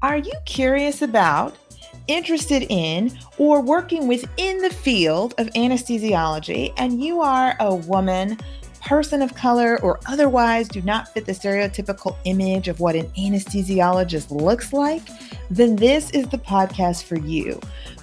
[0.00, 1.56] Are you curious about,
[2.06, 8.38] interested in, or working within the field of anesthesiology and you are a woman?
[8.80, 14.30] person of color or otherwise do not fit the stereotypical image of what an anesthesiologist
[14.30, 15.02] looks like,
[15.50, 17.60] then this is the podcast for you.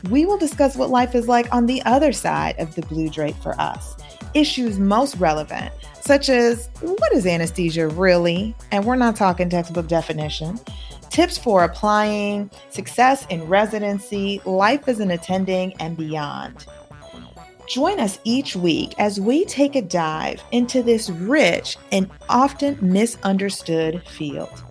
[0.09, 3.37] We will discuss what life is like on the other side of the blue drape
[3.37, 3.95] for us,
[4.35, 8.53] issues most relevant, such as what is anesthesia really?
[8.71, 10.59] And we're not talking textbook definition.
[11.09, 16.65] Tips for applying, success in residency, life as an attending, and beyond.
[17.67, 24.03] Join us each week as we take a dive into this rich and often misunderstood
[24.07, 24.61] field.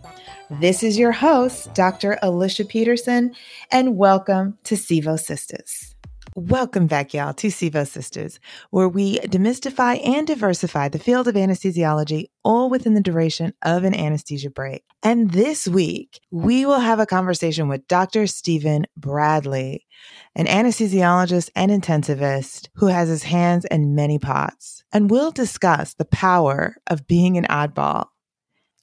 [0.61, 2.19] This is your host, Dr.
[2.23, 3.35] Alicia Peterson,
[3.73, 5.94] and welcome to Sevo Sistas.
[6.37, 12.25] Welcome back, y'all, to Sevo Sistas, where we demystify and diversify the field of anesthesiology
[12.43, 14.83] all within the duration of an anesthesia break.
[15.05, 18.27] And this week, we will have a conversation with Dr.
[18.27, 19.87] Steven Bradley,
[20.35, 24.83] an anesthesiologist and intensivist who has his hands in many pots.
[24.93, 28.07] And we'll discuss the power of being an oddball,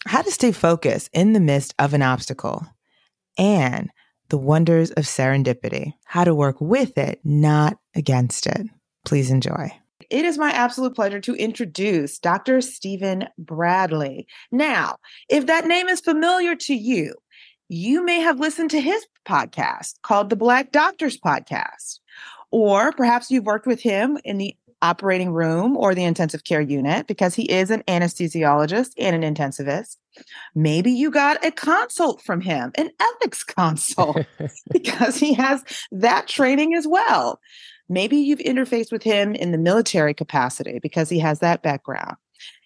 [0.06, 2.66] how to stay focused in the midst of an obstacle,
[3.38, 3.92] and
[4.32, 8.66] the wonders of serendipity, how to work with it, not against it.
[9.06, 9.70] Please enjoy.
[10.10, 12.62] It is my absolute pleasure to introduce Dr.
[12.62, 14.26] Steven Bradley.
[14.52, 14.96] Now,
[15.30, 17.14] if that name is familiar to you,
[17.68, 22.00] you may have listened to his podcast called the Black Doctors Podcast.
[22.52, 27.08] Or perhaps you've worked with him in the operating room or the intensive care unit
[27.08, 29.98] because he is an anesthesiologist and an intensivist.
[30.56, 34.26] Maybe you got a consult from him, an ethics consult,
[34.72, 37.40] because he has that training as well.
[37.90, 42.16] Maybe you've interfaced with him in the military capacity because he has that background.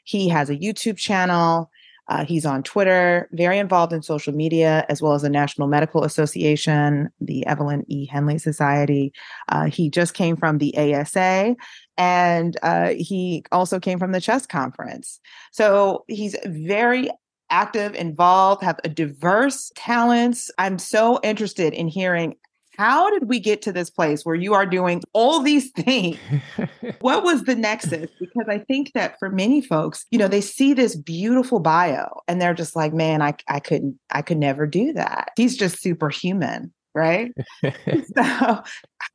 [0.03, 1.71] He has a YouTube channel.
[2.07, 6.03] Uh, he's on Twitter, very involved in social media, as well as the National Medical
[6.03, 8.05] Association, the Evelyn E.
[8.05, 9.13] Henley Society.
[9.49, 11.55] Uh, he just came from the ASA,
[11.97, 15.19] and uh, he also came from the CHEST conference.
[15.51, 17.09] So he's very
[17.49, 20.51] active, involved, have a diverse talents.
[20.57, 22.35] I'm so interested in hearing
[22.77, 26.17] how did we get to this place where you are doing all these things?
[26.99, 28.09] what was the nexus?
[28.19, 32.41] Because I think that for many folks, you know, they see this beautiful bio and
[32.41, 35.31] they're just like, man, I, I couldn't, I could never do that.
[35.35, 37.31] He's just superhuman right?
[37.63, 38.63] so,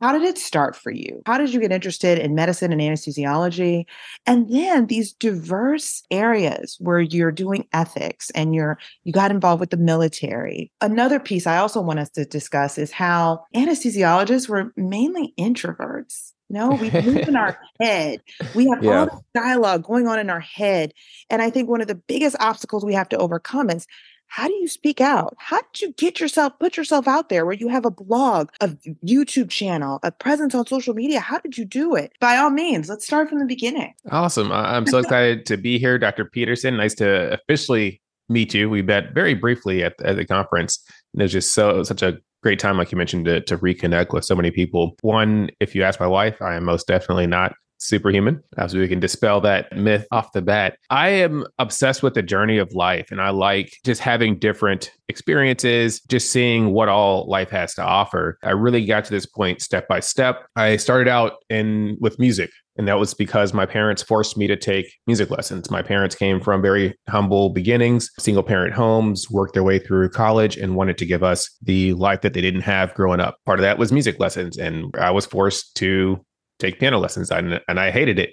[0.00, 1.22] how did it start for you?
[1.26, 3.84] How did you get interested in medicine and anesthesiology?
[4.26, 9.70] And then these diverse areas where you're doing ethics and you're you got involved with
[9.70, 10.70] the military.
[10.80, 16.32] Another piece I also want us to discuss is how anesthesiologists were mainly introverts.
[16.52, 18.20] No, we move in our head.
[18.56, 18.98] We have yeah.
[19.00, 20.92] all this dialogue going on in our head.
[21.30, 23.86] And I think one of the biggest obstacles we have to overcome is
[24.30, 25.34] how do you speak out?
[25.38, 28.68] How did you get yourself, put yourself out there where you have a blog, a
[29.04, 31.18] YouTube channel, a presence on social media?
[31.18, 32.12] How did you do it?
[32.20, 33.92] By all means, let's start from the beginning.
[34.12, 34.52] Awesome.
[34.52, 36.24] I'm so excited to be here, Dr.
[36.24, 36.76] Peterson.
[36.76, 38.70] Nice to officially meet you.
[38.70, 40.78] We met very briefly at, at the conference.
[41.12, 44.12] And it was just so such a great time, like you mentioned, to, to reconnect
[44.12, 44.94] with so many people.
[45.00, 48.42] One, if you ask my wife, I am most definitely not superhuman.
[48.56, 50.76] As we can dispel that myth off the bat.
[50.90, 56.00] I am obsessed with the journey of life and I like just having different experiences,
[56.02, 58.38] just seeing what all life has to offer.
[58.44, 60.46] I really got to this point step by step.
[60.56, 62.50] I started out in with music.
[62.76, 65.70] And that was because my parents forced me to take music lessons.
[65.70, 70.56] My parents came from very humble beginnings, single parent homes, worked their way through college,
[70.56, 73.36] and wanted to give us the life that they didn't have growing up.
[73.44, 74.56] Part of that was music lessons.
[74.56, 76.24] And I was forced to
[76.60, 78.30] take piano lessons and, and I hated it.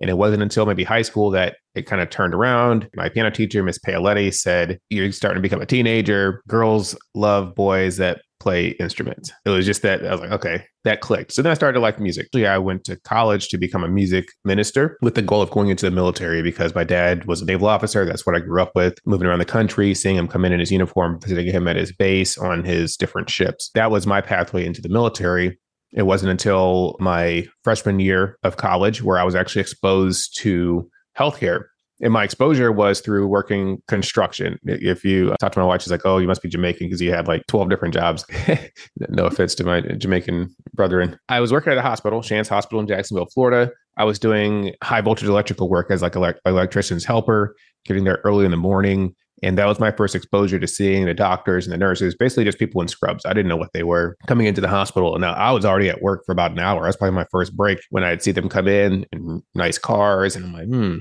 [0.00, 2.88] And it wasn't until maybe high school that it kind of turned around.
[2.96, 6.42] My piano teacher, Miss Paoletti, said, You're starting to become a teenager.
[6.48, 9.32] Girls love boys that play instruments.
[9.46, 11.32] It was just that I was like, okay, that clicked.
[11.32, 12.28] So then I started to like music.
[12.34, 15.70] Yeah, I went to college to become a music minister with the goal of going
[15.70, 18.04] into the military because my dad was a naval officer.
[18.04, 20.60] That's what I grew up with, moving around the country, seeing him come in in
[20.60, 23.70] his uniform, visiting him at his base on his different ships.
[23.74, 25.58] That was my pathway into the military.
[25.94, 31.64] It wasn't until my freshman year of college where I was actually exposed to healthcare.
[32.00, 34.58] And my exposure was through working construction.
[34.64, 37.00] If you uh, talk to my wife, she's like, Oh, you must be Jamaican because
[37.00, 38.26] you had like 12 different jobs.
[39.08, 41.18] no offense to my Jamaican brethren.
[41.28, 43.70] I was working at a hospital, Shands Hospital in Jacksonville, Florida.
[43.96, 47.54] I was doing high voltage electrical work as like an electrician's helper,
[47.84, 51.14] getting there early in the morning, and that was my first exposure to seeing the
[51.14, 53.24] doctors and the nurses, basically just people in scrubs.
[53.26, 55.14] I didn't know what they were coming into the hospital.
[55.14, 56.84] And I was already at work for about an hour.
[56.84, 60.36] That's probably my first break when I'd see them come in in nice cars.
[60.36, 60.98] And I'm like, hmm,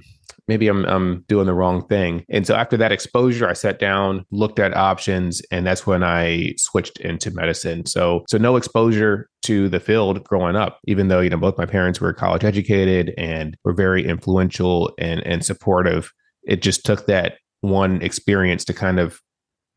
[0.47, 2.25] maybe I'm I'm doing the wrong thing.
[2.29, 6.53] And so after that exposure, I sat down, looked at options, and that's when I
[6.57, 7.85] switched into medicine.
[7.85, 11.65] So so no exposure to the field growing up, even though, you know, both my
[11.65, 16.11] parents were college educated and were very influential and and supportive.
[16.45, 19.21] It just took that one experience to kind of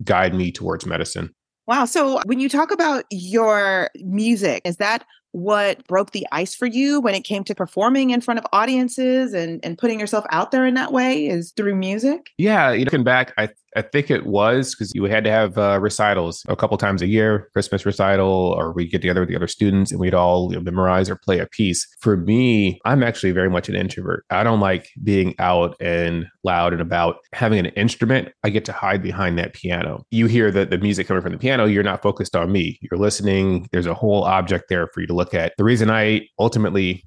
[0.02, 1.32] guide me towards medicine.
[1.68, 1.84] Wow.
[1.84, 7.00] So when you talk about your music, is that what broke the ice for you
[7.00, 10.66] when it came to performing in front of audiences and, and putting yourself out there
[10.66, 12.30] in that way is through music?
[12.38, 16.44] Yeah, looking back, I I think it was because you had to have uh, recitals
[16.49, 19.90] a couple times a year, Christmas recital, or we'd get together with the other students
[19.90, 21.87] and we'd all you know, memorize or play a piece.
[22.00, 24.25] For me, I'm actually very much an introvert.
[24.31, 27.17] I don't like being out and loud and about.
[27.34, 30.05] Having an instrument, I get to hide behind that piano.
[30.11, 32.78] You hear the, the music coming from the piano, you're not focused on me.
[32.81, 33.69] You're listening.
[33.73, 35.52] There's a whole object there for you to look at.
[35.58, 37.05] The reason I ultimately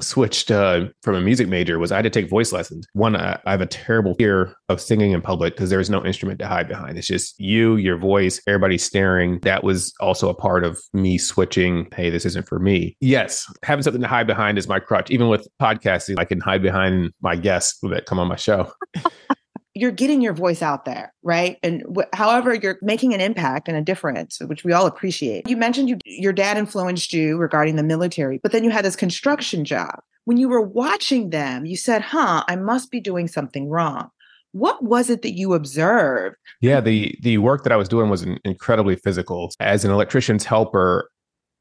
[0.00, 2.86] switched uh, from a music major was I had to take voice lessons.
[2.92, 6.38] One, I, I have a terrible fear of singing in public because there's no instrument
[6.40, 6.98] to hide behind.
[6.98, 9.40] It's just you, your voice, everybody staring.
[9.40, 11.88] That was also a part of me switching.
[11.94, 12.96] Hey, this isn't for me.
[13.00, 15.10] Yes, having something to hide behind is my crutch.
[15.10, 18.72] Even with podcasting, I can hide behind my guests that come on my show.
[19.76, 21.58] you're getting your voice out there, right?
[21.62, 25.46] And wh- however you're making an impact and a difference, which we all appreciate.
[25.46, 28.96] You mentioned you, your dad influenced you regarding the military, but then you had this
[28.96, 30.00] construction job.
[30.24, 34.08] When you were watching them, you said, "Huh, I must be doing something wrong."
[34.52, 36.36] What was it that you observed?
[36.62, 39.52] Yeah, the the work that I was doing was incredibly physical.
[39.60, 41.10] As an electrician's helper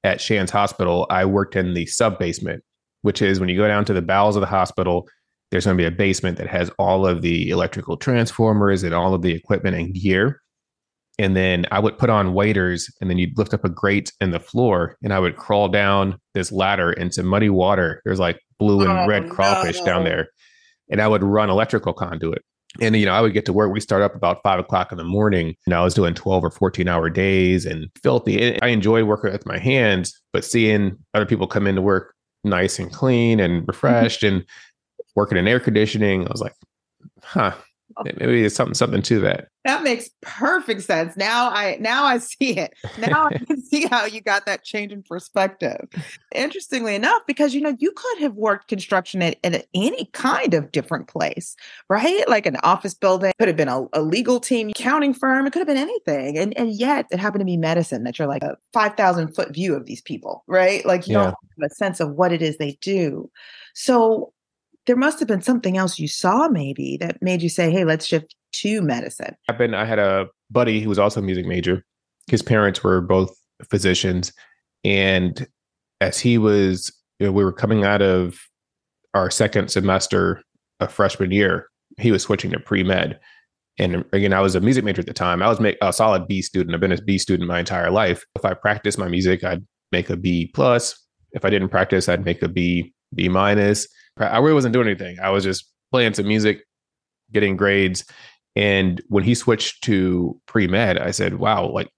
[0.06, 2.64] at Shands Hospital, I worked in the sub basement,
[3.02, 5.08] which is when you go down to the bowels of the hospital
[5.52, 9.14] there's going to be a basement that has all of the electrical transformers and all
[9.14, 10.42] of the equipment and gear.
[11.18, 14.32] And then I would put on waders, and then you'd lift up a grate in
[14.32, 18.02] the floor, and I would crawl down this ladder into muddy water.
[18.04, 19.86] There's like blue and oh, red crawfish no.
[19.86, 20.28] down there.
[20.90, 22.44] And I would run electrical conduit.
[22.82, 23.72] And, you know, I would get to work.
[23.72, 25.56] We start up about five o'clock in the morning.
[25.66, 28.62] And I was doing 12 or 14 hour days and filthy.
[28.62, 32.14] I enjoy working with my hands, but seeing other people come into work
[32.44, 33.66] nice and clean and mm-hmm.
[33.68, 34.46] refreshed and
[35.16, 36.28] working in air conditioning.
[36.28, 36.56] I was like,
[37.24, 37.54] huh,
[37.98, 38.04] oh.
[38.04, 39.48] maybe there's something something to that.
[39.64, 41.18] That makes perfect sense.
[41.18, 42.74] Now I now I see it.
[43.00, 45.88] Now I can see how you got that change in perspective.
[46.34, 50.72] Interestingly enough, because you know you could have worked construction at, at any kind of
[50.72, 51.56] different place,
[51.90, 52.28] right?
[52.30, 55.60] Like an office building, could have been a, a legal team, accounting firm, it could
[55.60, 58.04] have been anything, and and yet it happened to be medicine.
[58.04, 60.86] That you're like a five thousand foot view of these people, right?
[60.86, 61.24] Like you yeah.
[61.24, 63.32] don't have a sense of what it is they do.
[63.74, 64.32] So
[64.86, 68.06] there must have been something else you saw maybe that made you say, hey, let's
[68.06, 69.36] shift to medicine.
[69.48, 69.76] Happened.
[69.76, 71.84] I had a buddy who was also a music major.
[72.28, 73.36] His parents were both
[73.70, 74.32] physicians.
[74.84, 75.48] And
[76.02, 78.40] as he was, you know, we were coming out of
[79.14, 80.42] our second semester
[80.80, 81.68] of freshman year,
[81.98, 83.20] he was switching to pre med.
[83.78, 85.42] And again, I was a music major at the time.
[85.42, 86.74] I was a solid B student.
[86.74, 88.24] I've been a B student my entire life.
[88.36, 90.98] If I practiced my music, I'd make a B plus.
[91.32, 93.88] If I didn't practice, I'd make a B B minus.
[94.18, 95.20] I really wasn't doing anything.
[95.20, 96.64] I was just playing some music,
[97.32, 98.06] getting grades.
[98.56, 101.90] And when he switched to pre med, I said, wow, like,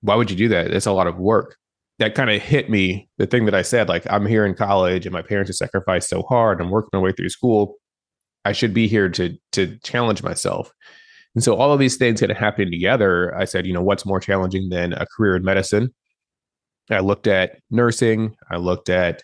[0.00, 0.70] why would you do that?
[0.70, 1.56] It's a lot of work.
[1.98, 3.08] That kind of hit me.
[3.18, 6.08] The thing that I said, like, I'm here in college and my parents have sacrificed
[6.08, 6.60] so hard.
[6.60, 7.74] I'm working my way through school.
[8.44, 10.70] I should be here to to challenge myself.
[11.34, 14.06] And so all of these things kind of happening together, I said, you know, what's
[14.06, 15.92] more challenging than a career in medicine?
[16.90, 18.36] I looked at nursing.
[18.50, 19.22] I looked at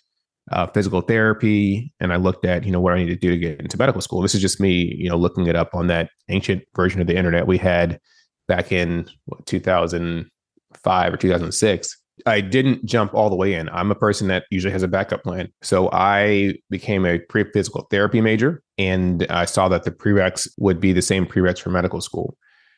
[0.53, 3.39] uh, physical therapy, and I looked at you know what I need to do to
[3.39, 4.21] get into medical school.
[4.21, 7.17] This is just me, you know, looking it up on that ancient version of the
[7.17, 7.99] internet we had
[8.47, 11.99] back in what, 2005 or 2006.
[12.27, 13.69] I didn't jump all the way in.
[13.71, 15.49] I'm a person that usually has a backup plan.
[15.63, 20.79] So I became a pre physical therapy major, and I saw that the prereqs would
[20.79, 22.37] be the same prereqs for medical school.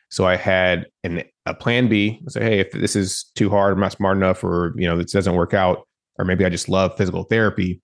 [0.09, 2.21] So I had an, a plan B.
[2.25, 4.97] I said, hey, if this is too hard, I'm not smart enough, or you know,
[4.97, 7.81] this doesn't work out, or maybe I just love physical therapy,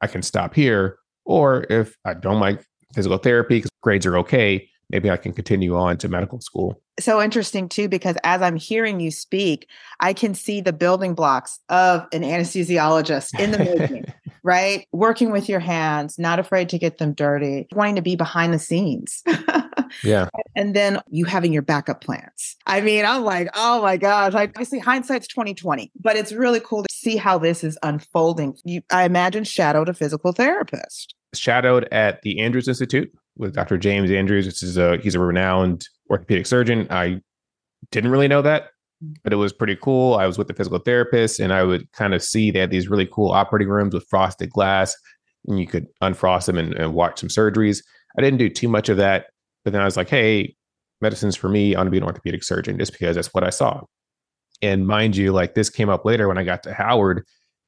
[0.00, 0.98] I can stop here.
[1.24, 5.76] Or if I don't like physical therapy because grades are okay, maybe I can continue
[5.76, 6.80] on to medical school.
[7.00, 9.68] So interesting too, because as I'm hearing you speak,
[10.00, 14.04] I can see the building blocks of an anesthesiologist in the making,
[14.42, 14.86] right?
[14.92, 18.58] Working with your hands, not afraid to get them dirty, wanting to be behind the
[18.58, 19.22] scenes.
[20.02, 20.28] yeah.
[20.56, 22.56] And then you having your backup plans.
[22.66, 26.82] I mean, I'm like, oh my gosh, I obviously hindsight's 2020, but it's really cool
[26.82, 28.56] to see how this is unfolding.
[28.64, 31.14] You, I imagine shadowed a physical therapist.
[31.34, 33.78] Shadowed at the Andrews Institute with Dr.
[33.78, 36.86] James Andrews, which is a he's a renowned orthopedic surgeon.
[36.90, 37.20] I
[37.90, 38.64] didn't really know that,
[39.02, 39.14] mm-hmm.
[39.24, 40.14] but it was pretty cool.
[40.14, 42.88] I was with the physical therapist, and I would kind of see they had these
[42.88, 44.96] really cool operating rooms with frosted glass,
[45.46, 47.82] and you could unfrost them and, and watch some surgeries.
[48.18, 49.26] I didn't do too much of that.
[49.64, 50.54] But then I was like, hey,
[51.00, 51.74] medicine's for me.
[51.74, 53.82] I want to be an orthopedic surgeon just because that's what I saw.
[54.60, 57.24] And mind you, like this came up later when I got to Howard,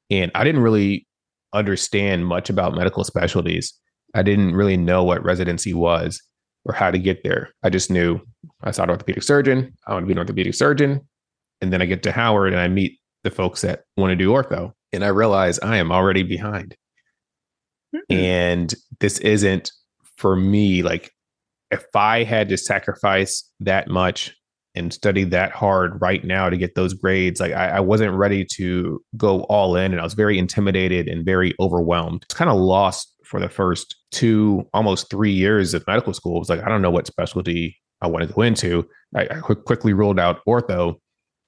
[0.09, 1.07] and I didn't really
[1.53, 3.73] understand much about medical specialties.
[4.13, 6.21] I didn't really know what residency was
[6.63, 7.51] or how to get there.
[7.63, 8.19] I just knew
[8.61, 9.73] I saw an orthopedic surgeon.
[9.87, 11.01] I want to be an orthopedic surgeon.
[11.61, 14.31] And then I get to Howard and I meet the folks that want to do
[14.31, 14.71] ortho.
[14.93, 16.75] And I realize I am already behind.
[17.95, 18.13] Mm-hmm.
[18.13, 19.71] And this isn't
[20.17, 20.81] for me.
[20.83, 21.11] Like,
[21.75, 24.35] if I had to sacrifice that much
[24.75, 28.45] and study that hard right now to get those grades, like I, I wasn't ready
[28.55, 29.91] to go all in.
[29.91, 32.23] And I was very intimidated and very overwhelmed.
[32.23, 36.37] It's kind of lost for the first two, almost three years of medical school.
[36.37, 38.87] It was like, I don't know what specialty I want to go into.
[39.15, 40.95] I, I quickly ruled out ortho,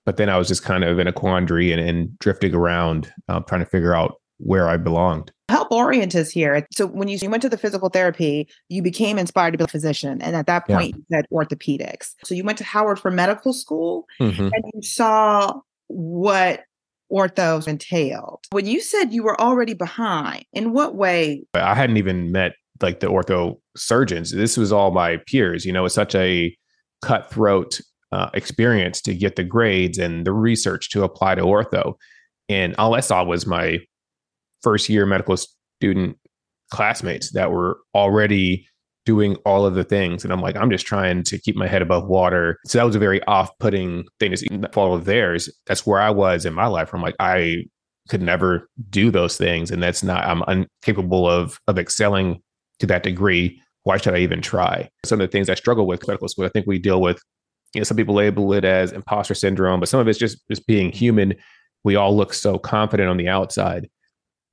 [0.06, 3.42] but then I was just kind of in a quandary and, and drifting around, uh,
[3.42, 5.32] trying to figure out where I belonged.
[5.50, 6.68] Help orient us here.
[6.72, 9.68] So when you, you went to the physical therapy, you became inspired to be a
[9.68, 10.22] physician.
[10.22, 10.98] And at that point, yeah.
[10.98, 12.14] you said orthopedics.
[12.26, 14.50] So you went to Howard for medical school mm-hmm.
[14.54, 15.54] and you saw
[15.88, 16.64] what
[17.12, 18.44] ortho entailed.
[18.52, 21.46] When you said you were already behind, in what way?
[21.54, 24.32] I hadn't even met like the ortho surgeons.
[24.32, 25.66] This was all my peers.
[25.66, 26.56] You know, it's such a
[27.02, 27.80] cutthroat
[28.12, 31.94] uh, experience to get the grades and the research to apply to ortho.
[32.50, 33.80] And all I saw was my
[34.62, 36.18] first year medical student
[36.72, 38.68] classmates that were already
[39.06, 40.26] doing all of the things.
[40.26, 42.60] And I'm like, I'm just trying to keep my head above water.
[42.66, 45.50] So that was a very off putting thing to follow theirs.
[45.66, 46.94] That's where I was in my life.
[46.94, 47.64] I'm like, I
[48.10, 49.72] could never do those things.
[49.72, 52.42] And that's not, I'm incapable of, of excelling
[52.80, 53.62] to that degree.
[53.84, 54.90] Why should I even try?
[55.06, 57.22] Some of the things I struggle with medical school, I think we deal with,
[57.74, 60.68] you know, some people label it as imposter syndrome, but some of it's just, just
[60.68, 61.34] being human.
[61.86, 63.88] We all look so confident on the outside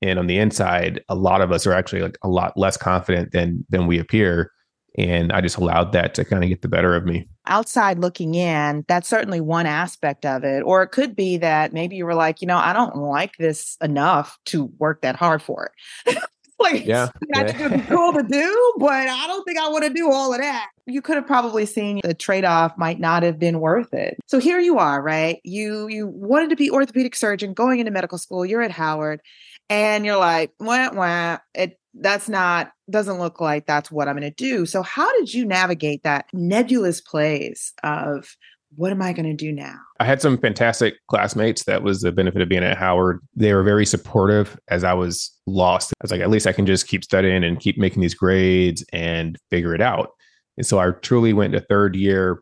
[0.01, 3.31] and on the inside a lot of us are actually like a lot less confident
[3.31, 4.51] than than we appear
[4.97, 8.35] and i just allowed that to kind of get the better of me outside looking
[8.35, 12.15] in that's certainly one aspect of it or it could be that maybe you were
[12.15, 15.71] like you know i don't like this enough to work that hard for
[16.05, 16.17] it
[16.59, 19.83] like yeah, I think it'd be cool to do, but I don't think I want
[19.85, 20.69] to do all of that.
[20.85, 24.17] You could have probably seen the trade-off might not have been worth it.
[24.27, 25.39] So here you are, right?
[25.43, 28.45] You you wanted to be orthopedic surgeon, going into medical school.
[28.45, 29.21] You're at Howard,
[29.69, 34.29] and you're like, wah, wah, it that's not doesn't look like that's what I'm going
[34.29, 34.65] to do.
[34.65, 38.35] So how did you navigate that nebulous place of
[38.75, 39.75] what am I going to do now?
[39.99, 41.63] I had some fantastic classmates.
[41.63, 43.19] That was the benefit of being at Howard.
[43.33, 45.93] They were very supportive as I was lost.
[45.93, 48.83] I was like, at least I can just keep studying and keep making these grades
[48.91, 50.09] and figure it out.
[50.57, 52.41] And so I truly went to third year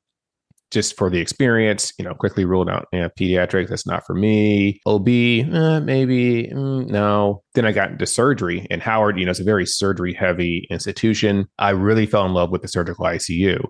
[0.74, 3.70] just for the experience, you know, quickly ruled out yeah, pediatrics.
[3.70, 4.82] That's not for me.
[4.86, 7.44] OB, eh, maybe mm, no.
[7.54, 11.48] Then I got into surgery, and Howard, you know, it's a very surgery heavy institution.
[11.60, 13.64] I really fell in love with the surgical ICU.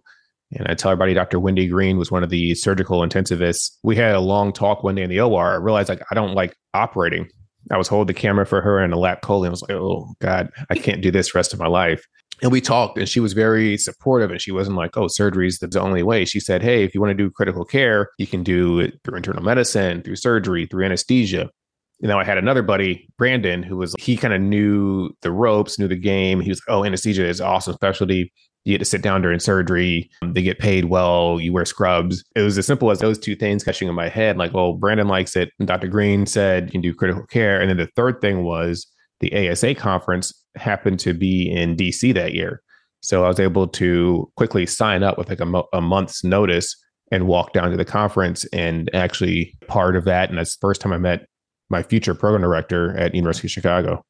[0.55, 1.39] And I tell everybody, Dr.
[1.39, 3.71] Wendy Green was one of the surgical intensivists.
[3.83, 5.53] We had a long talk one day in the OR.
[5.53, 7.27] I realized like I don't like operating.
[7.71, 9.47] I was holding the camera for her in a lap colon.
[9.47, 12.05] I was like, oh God, I can't do this rest of my life
[12.41, 15.59] and we talked and she was very supportive and she wasn't like oh surgery is
[15.59, 18.43] the only way she said hey if you want to do critical care you can
[18.43, 21.49] do it through internal medicine through surgery through anesthesia
[22.03, 25.79] and now I had another buddy, Brandon, who was he kind of knew the ropes,
[25.79, 26.41] knew the game.
[26.41, 28.31] He was, oh, anesthesia is awesome specialty.
[28.65, 30.09] You get to sit down during surgery.
[30.21, 31.39] Um, they get paid well.
[31.39, 32.23] You wear scrubs.
[32.35, 34.37] It was as simple as those two things catching in my head.
[34.37, 35.51] Like, well, Brandon likes it.
[35.59, 35.87] And Dr.
[35.87, 37.61] Green said you can do critical care.
[37.61, 38.85] And then the third thing was
[39.23, 42.61] the ASA conference happened to be in DC that year.
[43.01, 46.75] So I was able to quickly sign up with like a, mo- a month's notice
[47.09, 50.29] and walk down to the conference and actually part of that.
[50.29, 51.25] And that's the first time I met
[51.69, 54.03] my future program director at University of Chicago.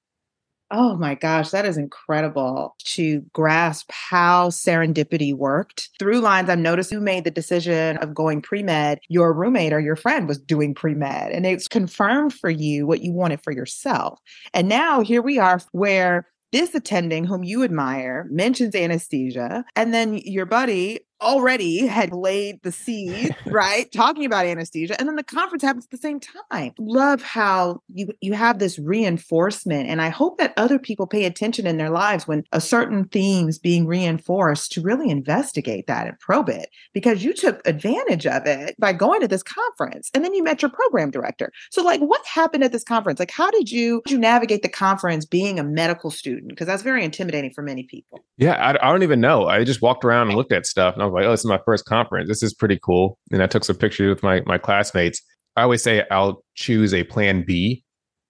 [0.76, 5.92] Oh my gosh, that is incredible to grasp how serendipity worked.
[6.00, 9.00] Through lines, I've noticed you made the decision of going pre med.
[9.08, 13.02] Your roommate or your friend was doing pre med, and it's confirmed for you what
[13.02, 14.20] you wanted for yourself.
[14.52, 20.18] And now here we are where this attending, whom you admire, mentions anesthesia, and then
[20.18, 23.92] your buddy already had laid the seed, right?
[23.94, 25.00] Talking about anesthesia.
[25.00, 26.74] And then the conference happens at the same time.
[26.78, 29.90] Love how you you have this reinforcement.
[29.90, 33.58] And I hope that other people pay attention in their lives when a certain theme's
[33.58, 38.76] being reinforced to really investigate that and probe it because you took advantage of it
[38.80, 40.12] by going to this conference.
[40.14, 41.52] And then you met your program director.
[41.72, 43.20] So like what happened at this conference?
[43.20, 46.50] Like how did you did you navigate the conference being a medical student?
[46.50, 48.24] Because that's very intimidating for many people.
[48.38, 49.48] Yeah, I, I don't even know.
[49.48, 51.46] I just walked around and looked at stuff and I was like, oh, this is
[51.46, 52.28] my first conference.
[52.28, 53.18] This is pretty cool.
[53.32, 55.22] And I took some pictures with my my classmates.
[55.56, 57.84] I always say I'll choose a plan B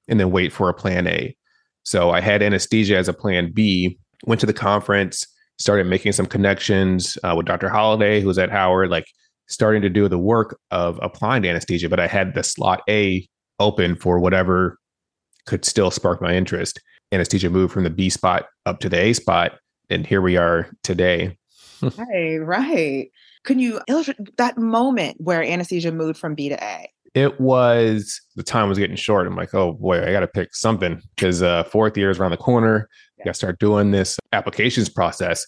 [0.08, 1.36] and then wait for a plan A.
[1.84, 5.25] So I had anesthesia as a plan B, went to the conference,
[5.58, 7.70] started making some connections uh, with Dr.
[7.70, 9.06] Holliday, who was at Howard, like
[9.48, 11.90] starting to do the work of applying to anesthesia.
[11.90, 13.28] But I had the slot A
[13.60, 14.78] open for whatever
[15.46, 16.80] could still spark my interest.
[17.12, 19.60] Anesthesia moved from the B spot up to the A spot,
[19.90, 21.38] and here we are today.
[21.98, 23.10] Right, right.
[23.44, 26.90] Can you illustrate that moment where anesthesia moved from B to A?
[27.13, 29.28] It was the time was getting short.
[29.28, 32.32] I'm like, oh boy, I got to pick something because uh, fourth year is around
[32.32, 32.90] the corner.
[33.18, 33.24] Yeah.
[33.24, 35.46] I got to start doing this applications process.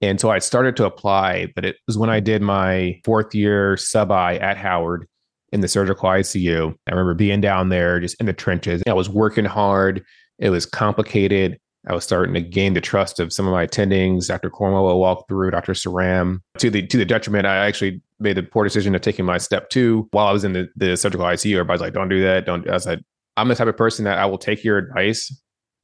[0.00, 3.76] And so I started to apply, but it was when I did my fourth year
[3.76, 5.06] sub I at Howard
[5.52, 6.74] in the surgical ICU.
[6.86, 8.82] I remember being down there just in the trenches.
[8.88, 10.02] I was working hard.
[10.38, 11.58] It was complicated.
[11.88, 14.28] I was starting to gain the trust of some of my attendings.
[14.28, 14.50] Dr.
[14.50, 15.72] Cornwell walked through, Dr.
[15.72, 16.38] Saram.
[16.58, 19.68] To the to the detriment, I actually made the poor decision of taking my step
[19.68, 21.54] two while I was in the, the surgical ICU.
[21.54, 22.46] Everybody's like, don't do that.
[22.46, 23.04] Don't I said, like,
[23.36, 25.34] I'm the type of person that I will take your advice,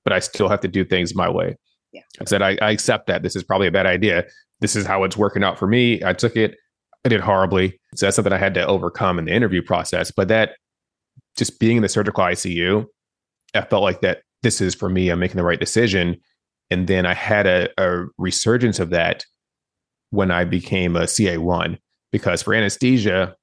[0.05, 1.57] but I still have to do things my way.
[1.93, 2.03] Yeah.
[2.21, 3.23] I said, I, I accept that.
[3.23, 4.25] This is probably a bad idea.
[4.61, 6.03] This is how it's working out for me.
[6.05, 6.57] I took it.
[7.05, 7.81] I did horribly.
[7.95, 10.13] So that's something I had to overcome in the interview process.
[10.15, 10.57] But that
[11.37, 12.85] just being in the surgical ICU,
[13.55, 15.09] I felt like that this is for me.
[15.11, 16.17] I'm making the right decision.
[16.71, 19.25] And then I had a, a resurgence of that
[20.11, 21.79] when I became a CA1,
[22.13, 23.35] because for anesthesia,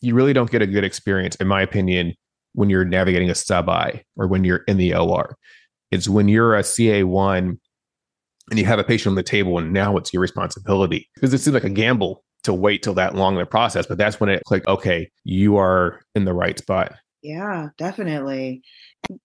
[0.00, 2.14] you really don't get a good experience, in my opinion,
[2.54, 5.36] when you're navigating a sub I or when you're in the OR.
[5.90, 7.58] It's when you're a CA1
[8.50, 11.38] and you have a patient on the table and now it's your responsibility because it
[11.38, 13.86] seems like a gamble to wait till that long in the process.
[13.86, 16.94] But that's when it clicked, okay, you are in the right spot.
[17.22, 18.62] Yeah, definitely.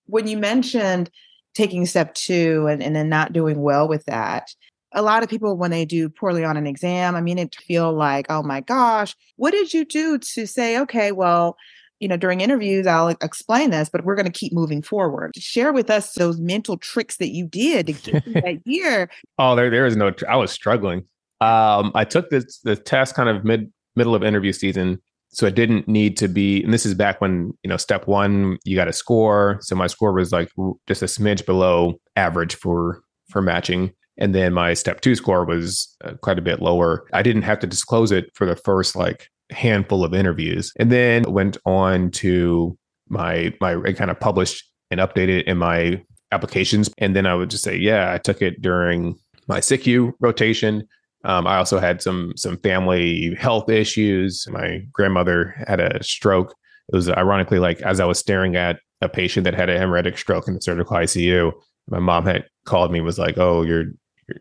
[0.06, 1.10] When you mentioned
[1.54, 4.54] taking step two and, and then not doing well with that,
[4.94, 7.92] a lot of people, when they do poorly on an exam, I mean, it feel
[7.92, 11.58] like, oh my gosh, what did you do to say, okay, well,
[12.00, 15.32] you know, during interviews, I'll explain this, but we're going to keep moving forward.
[15.38, 19.10] Share with us those mental tricks that you did to get that year.
[19.40, 21.06] Oh, there, there is no, I was struggling.
[21.42, 25.02] Um, I took this, the test kind of mid, middle of interview season
[25.34, 28.58] so it didn't need to be and this is back when you know step one
[28.64, 29.60] you got a score.
[29.62, 30.50] So my score was like
[30.88, 33.92] just a smidge below average for for matching.
[34.18, 37.08] And then my step two score was uh, quite a bit lower.
[37.14, 40.72] I didn't have to disclose it for the first like handful of interviews.
[40.78, 42.78] And then went on to
[43.10, 46.90] my my I kind of published and updated in my applications.
[47.00, 49.16] And then i would just say yeah i took it during
[49.48, 50.88] my sicu rotation
[51.24, 54.46] um, I also had some some family health issues.
[54.50, 56.54] My grandmother had a stroke.
[56.92, 60.18] It was ironically like as I was staring at a patient that had a hemorrhagic
[60.18, 61.52] stroke in the surgical ICU,
[61.90, 63.86] my mom had called me was like, "Oh, your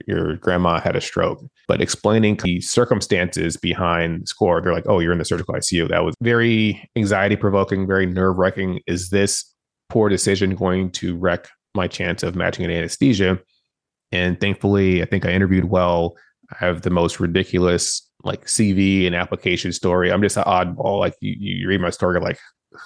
[0.07, 4.99] your grandma had a stroke." But explaining the circumstances behind the score, they're like, "Oh,
[5.01, 8.81] you're in the surgical ICU." That was very anxiety provoking, very nerve wracking.
[8.87, 9.45] Is this
[9.89, 13.39] poor decision going to wreck my chance of matching an anesthesia?
[14.13, 16.17] And thankfully, I think I interviewed well.
[16.53, 20.13] I have the most ridiculous like CV and application story.
[20.13, 20.99] I'm just an oddball.
[20.99, 22.39] Like you, you read my story, like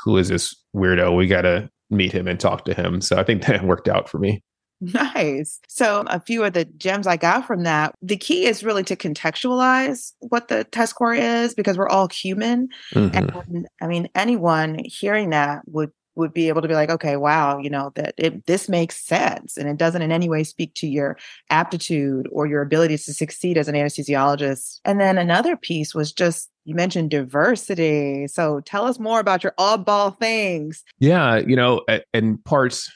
[0.05, 1.17] who is this weirdo?
[1.17, 3.01] We got to meet him and talk to him.
[3.01, 4.43] So I think that worked out for me.
[4.81, 5.59] Nice.
[5.69, 8.97] So, a few of the gems I got from that the key is really to
[8.97, 12.69] contextualize what the test score is because we're all human.
[12.95, 13.17] Mm-hmm.
[13.17, 17.59] And I mean, anyone hearing that would would be able to be like, okay, wow,
[17.59, 19.57] you know, that it, this makes sense.
[19.57, 21.17] And it doesn't in any way speak to your
[21.51, 24.81] aptitude or your ability to succeed as an anesthesiologist.
[24.85, 28.27] And then another piece was just, you mentioned diversity.
[28.29, 30.83] So tell us more about your oddball things.
[30.99, 32.91] Yeah, you know, in parts,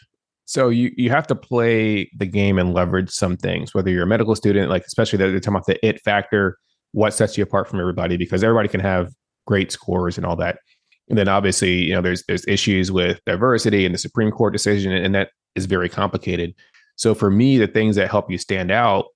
[0.46, 4.08] so you, you have to play the game and leverage some things, whether you're a
[4.08, 6.56] medical student, like especially they're talking about the it factor,
[6.92, 9.12] what sets you apart from everybody, because everybody can have
[9.46, 10.58] great scores and all that
[11.10, 14.92] and then obviously, you know, there's there's issues with diversity and the Supreme Court decision,
[14.92, 16.54] and that is very complicated.
[16.96, 19.06] So for me, the things that help you stand out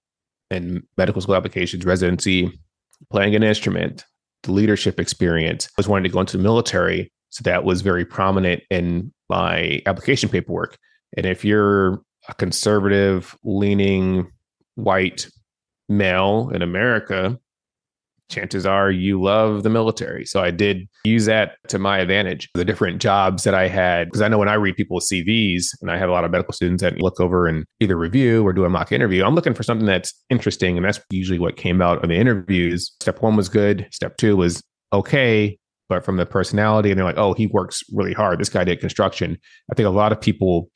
[0.50, 2.50] in medical school applications, residency,
[3.11, 4.04] playing an instrument,
[4.42, 7.12] the leadership experience, I was wanting to go into the military.
[7.30, 10.76] So that was very prominent in my application paperwork.
[11.16, 14.30] And if you're a conservative leaning
[14.74, 15.28] white
[15.88, 17.38] male in America,
[18.30, 20.24] chances are you love the military.
[20.24, 22.48] So I did use that to my advantage.
[22.54, 25.90] The different jobs that I had, because I know when I read people's CVs, and
[25.90, 28.64] I have a lot of medical students that look over and either review or do
[28.64, 30.76] a mock interview, I'm looking for something that's interesting.
[30.76, 32.92] And that's usually what came out of the interviews.
[33.00, 35.58] Step one was good, step two was okay.
[35.90, 38.40] But from the personality, and they're like, oh, he works really hard.
[38.40, 39.37] This guy did construction.
[39.70, 40.70] I think a lot of people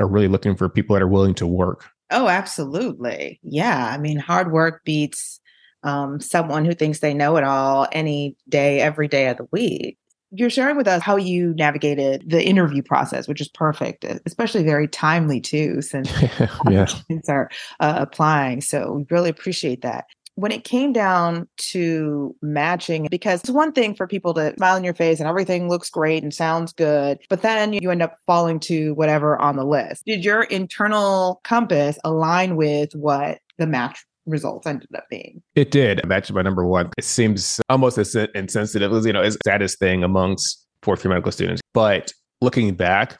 [0.00, 1.86] are really looking for people that are willing to work.
[2.10, 3.38] Oh, absolutely.
[3.44, 3.90] Yeah.
[3.94, 5.39] I mean, hard work beats
[5.82, 9.96] um, someone who thinks they know it all any day, every day of the week.
[10.32, 14.86] you're sharing with us how you navigated the interview process, which is perfect, especially very
[14.86, 16.10] timely too, since
[16.70, 16.86] yeah.
[17.28, 18.60] are uh, applying.
[18.60, 20.04] So we really appreciate that
[20.40, 24.84] when it came down to matching, because it's one thing for people to smile in
[24.84, 28.58] your face and everything looks great and sounds good, but then you end up falling
[28.58, 30.02] to whatever on the list.
[30.06, 35.42] Did your internal compass align with what the match results ended up being.
[35.54, 36.00] It did.
[36.06, 36.90] That's my number one.
[36.98, 41.32] It seems almost as insensitive as, you know, as saddest thing amongst fourth year medical
[41.32, 41.62] students.
[41.74, 43.18] But looking back,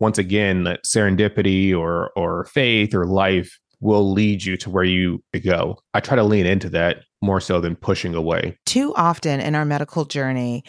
[0.00, 5.22] once again, that serendipity or or faith or life will lead you to where you
[5.44, 5.78] go.
[5.94, 8.58] I try to lean into that more so than pushing away.
[8.66, 10.64] Too often in our medical journey,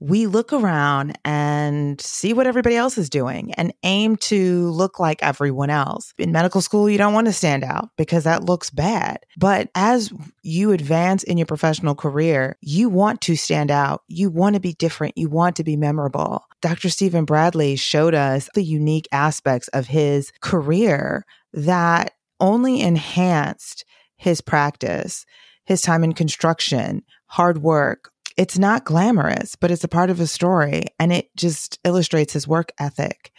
[0.00, 5.22] we look around and see what everybody else is doing and aim to look like
[5.22, 6.12] everyone else.
[6.18, 9.18] In medical school, you don't want to stand out because that looks bad.
[9.38, 14.02] But as you advance in your professional career, you want to stand out.
[14.08, 15.16] You want to be different.
[15.16, 16.44] You want to be memorable.
[16.60, 16.88] Dr.
[16.88, 23.84] Steven Bradley showed us the unique aspects of his career that only enhanced
[24.16, 25.24] his practice,
[25.64, 28.10] his time in construction, hard work.
[28.36, 32.48] It's not glamorous, but it's a part of his story and it just illustrates his
[32.48, 33.32] work ethic.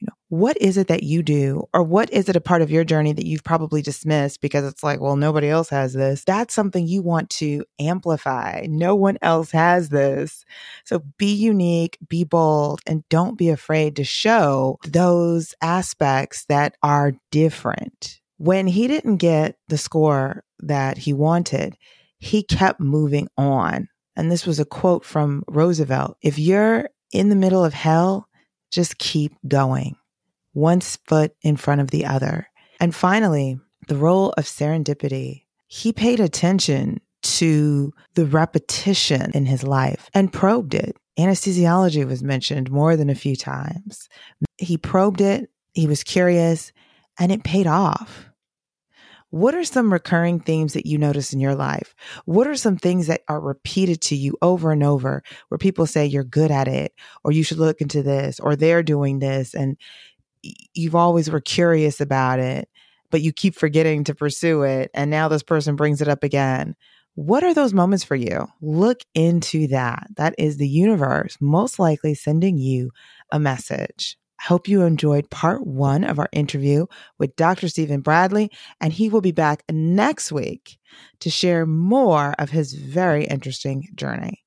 [0.00, 2.70] You know, what is it that you do or what is it a part of
[2.70, 6.24] your journey that you've probably dismissed because it's like, well, nobody else has this.
[6.24, 8.66] That's something you want to amplify.
[8.68, 10.44] No one else has this.
[10.84, 17.14] So be unique, be bold, and don't be afraid to show those aspects that are
[17.30, 21.76] different when he didn't get the score that he wanted,
[22.18, 23.88] he kept moving on.
[24.16, 28.28] And this was a quote from Roosevelt If you're in the middle of hell,
[28.70, 29.96] just keep going,
[30.52, 32.48] one foot in front of the other.
[32.80, 35.44] And finally, the role of serendipity.
[35.66, 40.96] He paid attention to the repetition in his life and probed it.
[41.18, 44.08] Anesthesiology was mentioned more than a few times.
[44.58, 46.72] He probed it, he was curious,
[47.18, 48.26] and it paid off.
[49.34, 51.92] What are some recurring themes that you notice in your life?
[52.24, 56.06] What are some things that are repeated to you over and over where people say
[56.06, 56.92] you're good at it
[57.24, 59.76] or you should look into this or they're doing this and
[60.72, 62.68] you've always were curious about it,
[63.10, 66.76] but you keep forgetting to pursue it and now this person brings it up again.
[67.16, 68.46] What are those moments for you?
[68.62, 70.06] Look into that.
[70.14, 72.92] That is the universe most likely sending you
[73.32, 76.86] a message hope you enjoyed part one of our interview
[77.18, 77.68] with Dr.
[77.68, 80.78] Steven Bradley, and he will be back next week
[81.20, 84.44] to share more of his very interesting journey.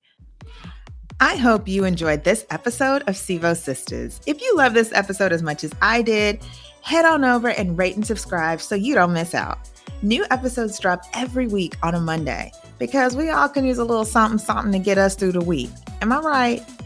[1.19, 4.21] I hope you enjoyed this episode of Sevo Sistas.
[4.27, 6.43] If you love this episode as much as I did,
[6.81, 9.57] head on over and rate and subscribe so you don't miss out.
[10.03, 14.05] New episodes drop every week on a Monday because we all can use a little
[14.05, 15.71] something something to get us through the week.
[16.01, 16.76] Am I right?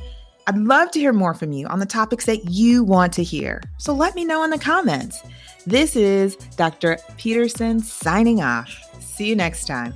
[0.48, 3.62] I'd love to hear more from you on the topics that you want to hear.
[3.78, 5.22] So let me know in the comments.
[5.66, 6.98] This is Dr.
[7.18, 8.70] Peterson signing off.
[9.00, 9.94] See you next time.